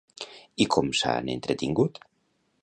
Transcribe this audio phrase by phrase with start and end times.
[0.65, 2.03] I com s'han entretingut?